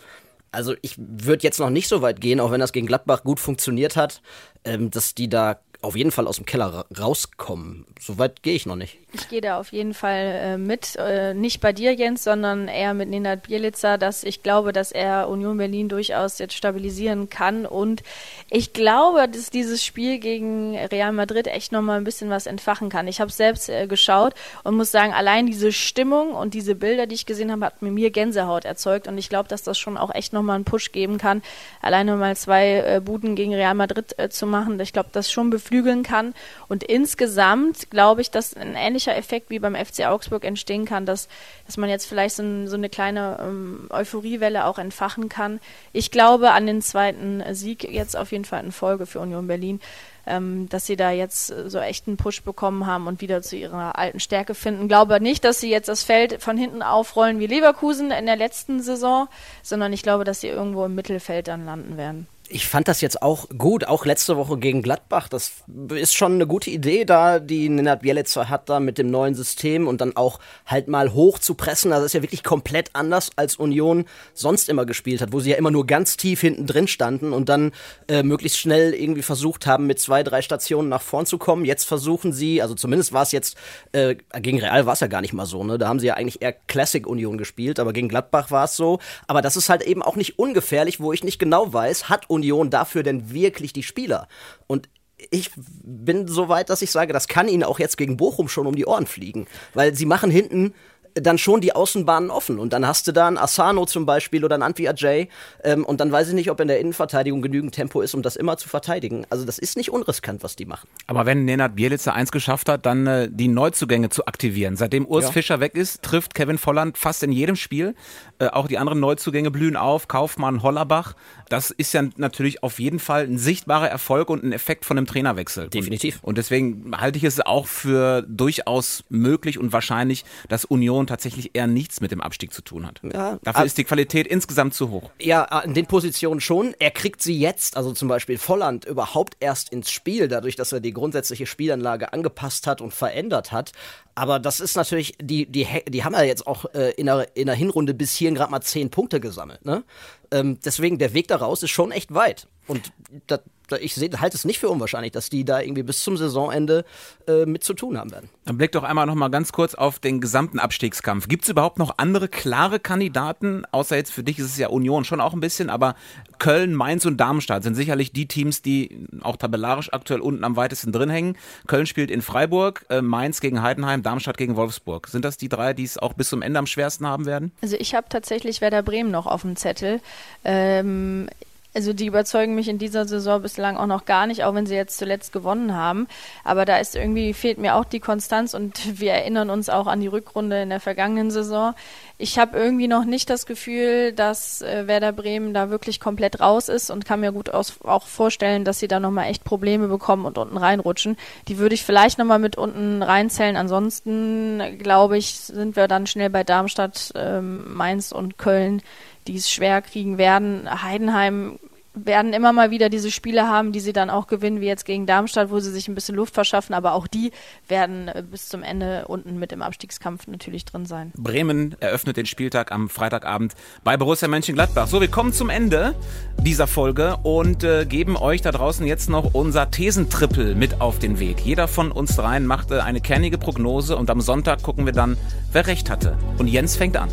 also 0.50 0.74
ich 0.82 0.96
würde 0.98 1.42
jetzt 1.42 1.60
noch 1.60 1.70
nicht 1.70 1.88
so 1.88 2.02
weit 2.02 2.20
gehen, 2.20 2.40
auch 2.40 2.50
wenn 2.50 2.60
das 2.60 2.72
gegen 2.72 2.86
Gladbach 2.86 3.22
gut 3.22 3.40
funktioniert 3.40 3.96
hat, 3.96 4.22
ähm, 4.64 4.90
dass 4.90 5.14
die 5.14 5.28
da 5.28 5.58
auf 5.82 5.96
jeden 5.96 6.12
Fall 6.12 6.26
aus 6.26 6.36
dem 6.36 6.46
Keller 6.46 6.86
rauskommen. 6.98 7.86
So 8.00 8.18
weit 8.18 8.42
gehe 8.42 8.54
ich 8.54 8.66
noch 8.66 8.76
nicht. 8.76 8.98
Ich 9.14 9.28
gehe 9.28 9.42
da 9.42 9.58
auf 9.58 9.72
jeden 9.72 9.92
Fall 9.92 10.40
äh, 10.42 10.56
mit, 10.56 10.96
äh, 10.96 11.34
nicht 11.34 11.60
bei 11.60 11.74
dir, 11.74 11.92
Jens, 11.92 12.24
sondern 12.24 12.66
eher 12.66 12.94
mit 12.94 13.10
Nenad 13.10 13.42
Bielica, 13.42 13.98
dass 13.98 14.24
ich 14.24 14.42
glaube, 14.42 14.72
dass 14.72 14.90
er 14.90 15.28
Union 15.28 15.58
Berlin 15.58 15.90
durchaus 15.90 16.38
jetzt 16.38 16.54
stabilisieren 16.54 17.28
kann 17.28 17.66
und 17.66 18.02
ich 18.48 18.72
glaube, 18.72 19.28
dass 19.28 19.50
dieses 19.50 19.84
Spiel 19.84 20.18
gegen 20.18 20.76
Real 20.76 21.12
Madrid 21.12 21.46
echt 21.46 21.72
nochmal 21.72 21.98
ein 21.98 22.04
bisschen 22.04 22.30
was 22.30 22.46
entfachen 22.46 22.88
kann. 22.88 23.06
Ich 23.06 23.20
habe 23.20 23.30
selbst 23.30 23.68
äh, 23.68 23.86
geschaut 23.86 24.34
und 24.64 24.76
muss 24.76 24.90
sagen, 24.90 25.12
allein 25.12 25.46
diese 25.46 25.72
Stimmung 25.72 26.32
und 26.32 26.54
diese 26.54 26.74
Bilder, 26.74 27.06
die 27.06 27.16
ich 27.16 27.26
gesehen 27.26 27.52
habe, 27.52 27.66
hat 27.66 27.82
mir 27.82 28.10
Gänsehaut 28.10 28.64
erzeugt 28.64 29.08
und 29.08 29.18
ich 29.18 29.28
glaube, 29.28 29.48
dass 29.48 29.62
das 29.62 29.78
schon 29.78 29.98
auch 29.98 30.14
echt 30.14 30.32
nochmal 30.32 30.56
einen 30.56 30.64
Push 30.64 30.92
geben 30.92 31.18
kann, 31.18 31.42
alleine 31.82 32.16
mal 32.16 32.34
zwei 32.36 32.78
äh, 32.78 33.00
Buden 33.04 33.34
gegen 33.34 33.54
Real 33.54 33.74
Madrid 33.74 34.18
äh, 34.18 34.30
zu 34.30 34.46
machen. 34.46 34.80
Ich 34.80 34.94
glaube, 34.94 35.10
das 35.12 35.30
schon 35.30 35.50
beflügeln 35.72 36.02
kann 36.02 36.34
und 36.68 36.84
insgesamt 36.84 37.90
glaube 37.90 38.20
ich, 38.20 38.30
dass 38.30 38.54
ein 38.54 38.74
ähnlicher 38.76 39.16
Effekt 39.16 39.48
wie 39.50 39.58
beim 39.58 39.74
FC 39.74 40.06
Augsburg 40.06 40.44
entstehen 40.44 40.84
kann, 40.84 41.06
dass, 41.06 41.28
dass 41.66 41.78
man 41.78 41.88
jetzt 41.88 42.06
vielleicht 42.06 42.36
so, 42.36 42.66
so 42.66 42.76
eine 42.76 42.90
kleine 42.90 43.38
ähm, 43.40 43.88
Euphoriewelle 43.90 44.66
auch 44.66 44.78
entfachen 44.78 45.28
kann. 45.28 45.60
Ich 45.92 46.10
glaube 46.10 46.52
an 46.52 46.66
den 46.66 46.82
zweiten 46.82 47.42
Sieg 47.54 47.84
jetzt 47.84 48.16
auf 48.16 48.32
jeden 48.32 48.44
Fall 48.44 48.62
in 48.64 48.72
Folge 48.72 49.06
für 49.06 49.20
Union 49.20 49.46
Berlin. 49.46 49.80
Ähm, 50.24 50.68
dass 50.68 50.86
sie 50.86 50.94
da 50.94 51.10
jetzt 51.10 51.48
so 51.48 51.80
echt 51.80 52.06
einen 52.06 52.16
Push 52.16 52.44
bekommen 52.44 52.86
haben 52.86 53.08
und 53.08 53.20
wieder 53.20 53.42
zu 53.42 53.56
ihrer 53.56 53.98
alten 53.98 54.20
Stärke 54.20 54.54
finden. 54.54 54.86
Glaube 54.86 55.20
nicht, 55.20 55.42
dass 55.42 55.58
sie 55.58 55.68
jetzt 55.68 55.88
das 55.88 56.04
Feld 56.04 56.40
von 56.40 56.56
hinten 56.56 56.80
aufrollen 56.80 57.40
wie 57.40 57.48
Leverkusen 57.48 58.12
in 58.12 58.26
der 58.26 58.36
letzten 58.36 58.80
Saison, 58.80 59.26
sondern 59.64 59.92
ich 59.92 60.04
glaube, 60.04 60.22
dass 60.22 60.40
sie 60.40 60.46
irgendwo 60.46 60.84
im 60.84 60.94
Mittelfeld 60.94 61.48
dann 61.48 61.64
landen 61.64 61.96
werden. 61.96 62.28
Ich 62.52 62.68
fand 62.68 62.86
das 62.86 63.00
jetzt 63.00 63.22
auch 63.22 63.48
gut, 63.56 63.86
auch 63.86 64.04
letzte 64.04 64.36
Woche 64.36 64.58
gegen 64.58 64.82
Gladbach. 64.82 65.28
Das 65.28 65.52
ist 65.90 66.14
schon 66.14 66.34
eine 66.34 66.46
gute 66.46 66.70
Idee, 66.70 67.04
da 67.04 67.38
die 67.38 67.68
Nenad 67.68 68.02
Bielica 68.02 68.48
hat 68.48 68.68
da 68.68 68.78
mit 68.78 68.98
dem 68.98 69.10
neuen 69.10 69.34
System 69.34 69.88
und 69.88 70.00
dann 70.00 70.16
auch 70.16 70.38
halt 70.66 70.86
mal 70.86 71.14
hoch 71.14 71.38
zu 71.38 71.54
pressen. 71.54 71.90
Das 71.90 72.04
ist 72.04 72.12
ja 72.12 72.22
wirklich 72.22 72.44
komplett 72.44 72.90
anders, 72.92 73.30
als 73.36 73.56
Union 73.56 74.04
sonst 74.34 74.68
immer 74.68 74.84
gespielt 74.84 75.22
hat, 75.22 75.32
wo 75.32 75.40
sie 75.40 75.50
ja 75.50 75.56
immer 75.56 75.70
nur 75.70 75.86
ganz 75.86 76.16
tief 76.16 76.42
hinten 76.42 76.66
drin 76.66 76.88
standen 76.88 77.32
und 77.32 77.48
dann 77.48 77.72
äh, 78.08 78.22
möglichst 78.22 78.58
schnell 78.58 78.92
irgendwie 78.92 79.22
versucht 79.22 79.66
haben, 79.66 79.86
mit 79.86 79.98
zwei, 79.98 80.22
drei 80.22 80.42
Stationen 80.42 80.88
nach 80.88 81.02
vorn 81.02 81.24
zu 81.24 81.38
kommen. 81.38 81.64
Jetzt 81.64 81.84
versuchen 81.84 82.32
sie, 82.32 82.60
also 82.60 82.74
zumindest 82.74 83.12
war 83.12 83.22
es 83.22 83.32
jetzt, 83.32 83.56
äh, 83.92 84.16
gegen 84.40 84.60
Real 84.60 84.84
war 84.84 84.92
es 84.92 85.00
ja 85.00 85.06
gar 85.06 85.22
nicht 85.22 85.32
mal 85.32 85.46
so, 85.46 85.64
ne? 85.64 85.78
Da 85.78 85.88
haben 85.88 86.00
sie 86.00 86.06
ja 86.06 86.14
eigentlich 86.14 86.42
eher 86.42 86.52
Classic 86.52 87.06
Union 87.06 87.38
gespielt, 87.38 87.80
aber 87.80 87.92
gegen 87.92 88.08
Gladbach 88.08 88.50
war 88.50 88.64
es 88.64 88.76
so. 88.76 88.98
Aber 89.26 89.40
das 89.40 89.56
ist 89.56 89.70
halt 89.70 89.82
eben 89.82 90.02
auch 90.02 90.16
nicht 90.16 90.38
ungefährlich, 90.38 91.00
wo 91.00 91.12
ich 91.12 91.24
nicht 91.24 91.38
genau 91.38 91.72
weiß, 91.72 92.08
hat 92.10 92.28
Union 92.28 92.41
Union 92.42 92.70
dafür 92.70 93.04
denn 93.04 93.32
wirklich 93.32 93.72
die 93.72 93.84
Spieler? 93.84 94.26
Und 94.66 94.88
ich 95.30 95.50
bin 95.56 96.26
so 96.26 96.48
weit, 96.48 96.68
dass 96.68 96.82
ich 96.82 96.90
sage, 96.90 97.12
das 97.12 97.28
kann 97.28 97.48
ihnen 97.48 97.62
auch 97.62 97.78
jetzt 97.78 97.96
gegen 97.96 98.16
Bochum 98.16 98.48
schon 98.48 98.66
um 98.66 98.74
die 98.74 98.86
Ohren 98.86 99.06
fliegen. 99.06 99.46
Weil 99.72 99.94
sie 99.94 100.06
machen 100.06 100.30
hinten 100.30 100.74
dann 101.14 101.38
schon 101.38 101.60
die 101.60 101.74
Außenbahnen 101.74 102.30
offen. 102.30 102.58
Und 102.58 102.72
dann 102.72 102.86
hast 102.86 103.06
du 103.06 103.12
da 103.12 103.26
einen 103.26 103.38
Asano 103.38 103.86
zum 103.86 104.06
Beispiel 104.06 104.44
oder 104.44 104.54
einen 104.54 104.62
Antwi 104.62 104.88
Ajay. 104.88 105.28
Ähm, 105.64 105.84
und 105.84 106.00
dann 106.00 106.12
weiß 106.12 106.28
ich 106.28 106.34
nicht, 106.34 106.50
ob 106.50 106.60
in 106.60 106.68
der 106.68 106.80
Innenverteidigung 106.80 107.42
genügend 107.42 107.74
Tempo 107.74 108.00
ist, 108.00 108.14
um 108.14 108.22
das 108.22 108.36
immer 108.36 108.56
zu 108.56 108.68
verteidigen. 108.68 109.26
Also 109.30 109.44
das 109.44 109.58
ist 109.58 109.76
nicht 109.76 109.90
unriskant, 109.90 110.42
was 110.42 110.56
die 110.56 110.64
machen. 110.64 110.88
Aber 111.06 111.26
wenn 111.26 111.44
Nenad 111.44 111.76
Bielica 111.76 112.12
eins 112.12 112.32
geschafft 112.32 112.68
hat, 112.68 112.86
dann 112.86 113.06
äh, 113.06 113.28
die 113.30 113.48
Neuzugänge 113.48 114.08
zu 114.08 114.26
aktivieren. 114.26 114.76
Seitdem 114.76 115.06
Urs 115.06 115.26
ja. 115.26 115.32
Fischer 115.32 115.60
weg 115.60 115.74
ist, 115.74 116.02
trifft 116.02 116.34
Kevin 116.34 116.58
Volland 116.58 116.96
fast 116.98 117.22
in 117.22 117.32
jedem 117.32 117.56
Spiel. 117.56 117.94
Äh, 118.38 118.48
auch 118.48 118.68
die 118.68 118.78
anderen 118.78 119.00
Neuzugänge 119.00 119.50
blühen 119.50 119.76
auf. 119.76 120.08
Kaufmann, 120.08 120.62
Hollerbach. 120.62 121.14
Das 121.48 121.70
ist 121.70 121.92
ja 121.92 122.02
natürlich 122.16 122.62
auf 122.62 122.78
jeden 122.78 122.98
Fall 122.98 123.24
ein 123.24 123.38
sichtbarer 123.38 123.88
Erfolg 123.88 124.30
und 124.30 124.42
ein 124.42 124.52
Effekt 124.52 124.84
von 124.84 124.96
einem 124.96 125.06
Trainerwechsel. 125.06 125.68
Definitiv. 125.68 126.16
Und, 126.22 126.30
und 126.30 126.38
deswegen 126.38 126.92
halte 126.96 127.18
ich 127.18 127.24
es 127.24 127.40
auch 127.40 127.66
für 127.66 128.22
durchaus 128.22 129.04
möglich 129.08 129.58
und 129.58 129.72
wahrscheinlich, 129.72 130.24
dass 130.48 130.64
Union 130.64 131.01
Union 131.02 131.06
tatsächlich 131.06 131.50
eher 131.54 131.66
nichts 131.66 132.00
mit 132.00 132.10
dem 132.10 132.20
Abstieg 132.20 132.52
zu 132.52 132.62
tun 132.62 132.86
hat. 132.86 133.00
Ja, 133.12 133.38
Dafür 133.42 133.64
ist 133.64 133.78
die 133.78 133.84
Qualität 133.84 134.26
insgesamt 134.26 134.74
zu 134.74 134.90
hoch. 134.90 135.10
Ja, 135.20 135.60
in 135.60 135.74
den 135.74 135.86
Positionen 135.86 136.40
schon. 136.40 136.74
Er 136.78 136.90
kriegt 136.90 137.22
sie 137.22 137.38
jetzt, 137.38 137.76
also 137.76 137.92
zum 137.92 138.08
Beispiel 138.08 138.38
Volland, 138.38 138.84
überhaupt 138.84 139.36
erst 139.40 139.70
ins 139.70 139.90
Spiel, 139.90 140.28
dadurch, 140.28 140.56
dass 140.56 140.72
er 140.72 140.80
die 140.80 140.92
grundsätzliche 140.92 141.46
Spielanlage 141.46 142.12
angepasst 142.12 142.66
hat 142.66 142.80
und 142.80 142.92
verändert 142.94 143.52
hat. 143.52 143.72
Aber 144.14 144.38
das 144.38 144.60
ist 144.60 144.76
natürlich, 144.76 145.14
die, 145.20 145.46
die, 145.46 145.66
die 145.88 146.04
haben 146.04 146.12
ja 146.14 146.22
jetzt 146.22 146.46
auch 146.46 146.66
äh, 146.74 146.92
in, 146.92 147.06
der, 147.06 147.34
in 147.36 147.46
der 147.46 147.54
Hinrunde 147.54 147.94
bis 147.94 148.14
hierhin 148.14 148.34
gerade 148.34 148.50
mal 148.50 148.60
zehn 148.60 148.90
Punkte 148.90 149.20
gesammelt. 149.20 149.64
Ne? 149.64 149.84
Ähm, 150.30 150.58
deswegen, 150.64 150.98
der 150.98 151.14
Weg 151.14 151.28
daraus 151.28 151.62
ist 151.62 151.70
schon 151.70 151.92
echt 151.92 152.14
weit. 152.14 152.46
Und 152.66 152.92
das, 153.26 153.40
ich 153.80 153.96
halte 153.96 154.36
es 154.36 154.44
nicht 154.44 154.58
für 154.58 154.68
unwahrscheinlich, 154.68 155.12
dass 155.12 155.30
die 155.30 155.44
da 155.44 155.60
irgendwie 155.60 155.82
bis 155.82 156.02
zum 156.02 156.16
Saisonende 156.16 156.84
äh, 157.26 157.46
mit 157.46 157.64
zu 157.64 157.74
tun 157.74 157.96
haben 157.98 158.10
werden. 158.10 158.28
Dann 158.44 158.58
blick 158.58 158.72
doch 158.72 158.82
einmal 158.82 159.06
noch 159.06 159.14
mal 159.14 159.28
ganz 159.28 159.52
kurz 159.52 159.74
auf 159.74 159.98
den 159.98 160.20
gesamten 160.20 160.58
Abstiegskampf. 160.58 161.28
Gibt 161.28 161.44
es 161.44 161.48
überhaupt 161.48 161.78
noch 161.78 161.94
andere 161.98 162.28
klare 162.28 162.80
Kandidaten? 162.80 163.64
Außer 163.70 163.96
jetzt 163.96 164.12
für 164.12 164.22
dich 164.22 164.38
ist 164.38 164.46
es 164.46 164.58
ja 164.58 164.68
Union 164.68 165.04
schon 165.04 165.20
auch 165.20 165.32
ein 165.32 165.40
bisschen, 165.40 165.70
aber 165.70 165.94
Köln, 166.38 166.74
Mainz 166.74 167.06
und 167.06 167.18
Darmstadt 167.18 167.62
sind 167.62 167.74
sicherlich 167.74 168.12
die 168.12 168.26
Teams, 168.26 168.62
die 168.62 169.06
auch 169.22 169.36
tabellarisch 169.36 169.92
aktuell 169.92 170.20
unten 170.20 170.44
am 170.44 170.56
weitesten 170.56 170.92
drin 170.92 171.10
hängen. 171.10 171.36
Köln 171.66 171.86
spielt 171.86 172.10
in 172.10 172.22
Freiburg, 172.22 172.84
äh, 172.90 173.00
Mainz 173.00 173.40
gegen 173.40 173.62
Heidenheim, 173.62 174.02
Darmstadt 174.02 174.36
gegen 174.36 174.56
Wolfsburg. 174.56 175.08
Sind 175.08 175.24
das 175.24 175.36
die 175.36 175.48
drei, 175.48 175.72
die 175.72 175.84
es 175.84 175.98
auch 175.98 176.14
bis 176.14 176.28
zum 176.28 176.42
Ende 176.42 176.58
am 176.58 176.66
schwersten 176.66 177.06
haben 177.06 177.26
werden? 177.26 177.52
Also 177.62 177.76
ich 177.78 177.94
habe 177.94 178.08
tatsächlich 178.08 178.60
Werder 178.60 178.82
Bremen 178.82 179.10
noch 179.10 179.26
auf 179.26 179.42
dem 179.42 179.56
Zettel. 179.56 180.00
Ähm, 180.44 181.28
also 181.74 181.92
die 181.92 182.06
überzeugen 182.06 182.54
mich 182.54 182.68
in 182.68 182.78
dieser 182.78 183.06
Saison 183.06 183.40
bislang 183.40 183.76
auch 183.76 183.86
noch 183.86 184.04
gar 184.04 184.26
nicht, 184.26 184.44
auch 184.44 184.54
wenn 184.54 184.66
sie 184.66 184.74
jetzt 184.74 184.98
zuletzt 184.98 185.32
gewonnen 185.32 185.74
haben. 185.74 186.06
Aber 186.44 186.64
da 186.64 186.76
ist 186.76 186.94
irgendwie, 186.94 187.32
fehlt 187.32 187.58
mir 187.58 187.76
auch 187.76 187.84
die 187.84 188.00
Konstanz 188.00 188.54
und 188.54 188.78
wir 189.00 189.12
erinnern 189.12 189.50
uns 189.50 189.68
auch 189.68 189.86
an 189.86 190.00
die 190.00 190.06
Rückrunde 190.06 190.62
in 190.62 190.70
der 190.70 190.80
vergangenen 190.80 191.30
Saison. 191.30 191.74
Ich 192.18 192.38
habe 192.38 192.58
irgendwie 192.58 192.88
noch 192.88 193.04
nicht 193.04 193.30
das 193.30 193.46
Gefühl, 193.46 194.12
dass 194.12 194.62
äh, 194.62 194.86
Werder 194.86 195.12
Bremen 195.12 195.54
da 195.54 195.70
wirklich 195.70 195.98
komplett 195.98 196.40
raus 196.40 196.68
ist 196.68 196.90
und 196.90 197.04
kann 197.04 197.20
mir 197.20 197.32
gut 197.32 197.50
aus, 197.50 197.80
auch 197.84 198.06
vorstellen, 198.06 198.64
dass 198.64 198.78
sie 198.78 198.88
da 198.88 199.00
nochmal 199.00 199.28
echt 199.28 199.44
Probleme 199.44 199.88
bekommen 199.88 200.26
und 200.26 200.38
unten 200.38 200.56
reinrutschen. 200.56 201.16
Die 201.48 201.58
würde 201.58 201.74
ich 201.74 201.84
vielleicht 201.84 202.18
nochmal 202.18 202.38
mit 202.38 202.56
unten 202.56 203.02
reinzählen. 203.02 203.56
Ansonsten, 203.56 204.78
glaube 204.78 205.16
ich, 205.16 205.34
sind 205.34 205.74
wir 205.74 205.88
dann 205.88 206.06
schnell 206.06 206.30
bei 206.30 206.44
Darmstadt, 206.44 207.12
ähm, 207.16 207.74
Mainz 207.74 208.12
und 208.12 208.38
Köln 208.38 208.82
die 209.26 209.36
es 209.36 209.50
schwer 209.50 209.82
kriegen 209.82 210.18
werden. 210.18 210.82
Heidenheim 210.82 211.58
werden 211.94 212.32
immer 212.32 212.52
mal 212.52 212.70
wieder 212.70 212.88
diese 212.88 213.10
Spiele 213.10 213.46
haben, 213.48 213.72
die 213.72 213.80
sie 213.80 213.92
dann 213.92 214.08
auch 214.08 214.26
gewinnen, 214.26 214.60
wie 214.60 214.66
jetzt 214.66 214.84
gegen 214.84 215.06
Darmstadt, 215.06 215.50
wo 215.50 215.60
sie 215.60 215.70
sich 215.70 215.88
ein 215.88 215.94
bisschen 215.94 216.14
Luft 216.14 216.34
verschaffen, 216.34 216.74
aber 216.74 216.94
auch 216.94 217.06
die 217.06 217.32
werden 217.68 218.08
äh, 218.08 218.22
bis 218.28 218.48
zum 218.48 218.62
Ende 218.62 219.06
unten 219.08 219.38
mit 219.38 219.52
im 219.52 219.62
Abstiegskampf 219.62 220.26
natürlich 220.26 220.64
drin 220.64 220.86
sein. 220.86 221.12
Bremen 221.16 221.76
eröffnet 221.80 222.16
den 222.16 222.26
Spieltag 222.26 222.72
am 222.72 222.88
Freitagabend 222.88 223.54
bei 223.84 223.96
Borussia 223.96 224.28
Mönchengladbach. 224.28 224.86
So, 224.86 225.00
wir 225.00 225.08
kommen 225.08 225.32
zum 225.32 225.50
Ende 225.50 225.94
dieser 226.40 226.66
Folge 226.66 227.18
und 227.22 227.62
äh, 227.62 227.84
geben 227.84 228.16
euch 228.16 228.40
da 228.40 228.52
draußen 228.52 228.86
jetzt 228.86 229.10
noch 229.10 229.34
unser 229.34 229.70
Thesentrippel 229.70 230.54
mit 230.54 230.80
auf 230.80 230.98
den 230.98 231.18
Weg. 231.20 231.40
Jeder 231.40 231.68
von 231.68 231.92
uns 231.92 232.16
dreien 232.16 232.46
machte 232.46 232.84
eine 232.84 233.00
kernige 233.00 233.36
Prognose 233.36 233.96
und 233.96 234.08
am 234.08 234.20
Sonntag 234.20 234.62
gucken 234.62 234.86
wir 234.86 234.92
dann, 234.92 235.18
wer 235.52 235.66
recht 235.66 235.90
hatte. 235.90 236.16
Und 236.38 236.46
Jens 236.46 236.76
fängt 236.76 236.96
an. 236.96 237.10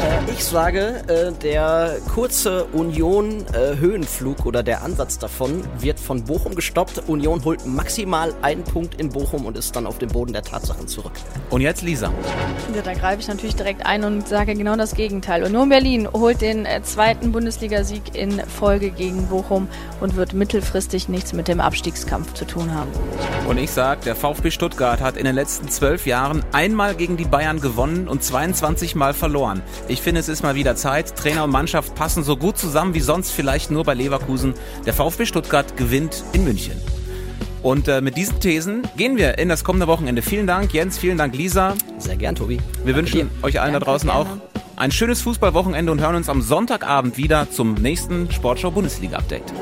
Äh, 0.00 0.32
ich 0.32 0.44
sage, 0.44 1.02
äh, 1.08 1.32
der 1.42 1.96
kurze 2.12 2.64
Union-Höhenflug 2.66 4.40
äh, 4.40 4.48
oder 4.48 4.62
der 4.62 4.82
Ansatz 4.82 5.18
davon 5.18 5.64
wird 5.78 5.98
von 5.98 6.24
Bochum 6.24 6.54
gestoppt. 6.54 7.04
Union 7.06 7.44
holt 7.44 7.64
maximal 7.66 8.34
einen 8.42 8.62
Punkt 8.62 9.00
in 9.00 9.08
Bochum 9.08 9.46
und 9.46 9.56
ist 9.56 9.74
dann 9.74 9.86
auf 9.86 9.98
dem 9.98 10.10
Boden 10.10 10.32
der 10.32 10.42
Tatsachen 10.42 10.86
zurück. 10.88 11.12
Und 11.50 11.62
jetzt 11.62 11.82
Lisa. 11.82 12.12
Ja, 12.74 12.82
da 12.82 12.92
greife 12.92 13.20
ich 13.22 13.28
natürlich 13.28 13.56
direkt 13.56 13.86
ein 13.86 14.04
und 14.04 14.28
sage 14.28 14.54
genau 14.54 14.76
das 14.76 14.94
Gegenteil. 14.94 15.44
Union 15.44 15.68
Berlin 15.68 16.08
holt 16.12 16.40
den 16.42 16.66
zweiten 16.82 17.32
Bundesligasieg 17.32 18.14
in 18.14 18.40
Folge 18.40 18.90
gegen 18.90 19.28
Bochum 19.28 19.68
und 20.00 20.16
wird 20.16 20.34
mittelfristig 20.34 21.08
nichts 21.08 21.32
mit 21.32 21.48
dem 21.48 21.60
Abstiegskampf 21.60 22.34
zu 22.34 22.44
tun 22.44 22.74
haben. 22.74 22.90
Und 23.48 23.58
ich 23.58 23.70
sage, 23.70 24.00
der 24.04 24.16
VfB 24.16 24.50
Stuttgart 24.50 25.00
hat 25.00 25.16
in 25.16 25.24
den 25.24 25.34
letzten 25.34 25.68
zwölf 25.68 26.06
Jahren 26.06 26.44
einmal 26.52 26.94
gegen 26.94 27.16
die 27.16 27.24
Bayern 27.24 27.60
gewonnen 27.60 28.08
und 28.08 28.22
22 28.22 28.94
Mal 28.94 29.14
verloren. 29.14 29.62
Ich 29.88 30.02
finde, 30.02 30.20
es 30.20 30.28
ist 30.28 30.42
mal 30.42 30.54
wieder 30.54 30.74
Zeit. 30.74 31.16
Trainer 31.16 31.44
und 31.44 31.50
Mannschaft 31.50 31.94
passen 31.94 32.24
so 32.24 32.36
gut 32.36 32.58
zusammen 32.58 32.94
wie 32.94 33.00
sonst 33.00 33.30
vielleicht 33.30 33.70
nur 33.70 33.84
bei 33.84 33.94
Leverkusen. 33.94 34.54
Der 34.84 34.92
VfB 34.92 35.26
Stuttgart 35.26 35.76
gewinnt 35.76 36.24
in 36.32 36.44
München. 36.44 36.80
Und 37.62 37.88
äh, 37.88 38.00
mit 38.00 38.16
diesen 38.16 38.40
Thesen 38.40 38.82
gehen 38.96 39.16
wir 39.16 39.38
in 39.38 39.48
das 39.48 39.64
kommende 39.64 39.86
Wochenende. 39.86 40.22
Vielen 40.22 40.46
Dank, 40.46 40.72
Jens. 40.72 40.98
Vielen 40.98 41.18
Dank, 41.18 41.36
Lisa. 41.36 41.74
Sehr 41.98 42.16
gern, 42.16 42.34
Tobi. 42.34 42.56
Wir 42.56 42.94
Danke 42.94 42.96
wünschen 42.96 43.30
dir. 43.30 43.44
euch 43.44 43.60
allen 43.60 43.72
Danke, 43.72 43.86
da 43.86 43.92
draußen 43.92 44.10
auch 44.10 44.26
ein 44.76 44.90
schönes 44.90 45.22
Fußballwochenende 45.22 45.90
und 45.90 46.00
hören 46.00 46.16
uns 46.16 46.28
am 46.28 46.42
Sonntagabend 46.42 47.16
wieder 47.16 47.50
zum 47.50 47.74
nächsten 47.74 48.30
Sportschau 48.30 48.70
Bundesliga 48.70 49.18
Update. 49.18 49.52